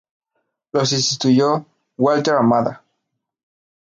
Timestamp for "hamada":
2.33-2.83